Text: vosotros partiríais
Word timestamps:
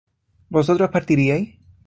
vosotros 0.49 0.89
partiríais 0.89 1.53